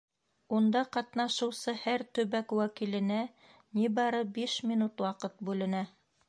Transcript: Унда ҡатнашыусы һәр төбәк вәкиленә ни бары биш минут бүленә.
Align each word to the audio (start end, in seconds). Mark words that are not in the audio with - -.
Унда 0.59 0.79
ҡатнашыусы 0.95 1.75
һәр 1.81 2.03
төбәк 2.19 2.55
вәкиленә 2.61 3.19
ни 3.81 3.93
бары 4.01 4.23
биш 4.39 4.57
минут 4.73 5.07
бүленә. 5.51 5.85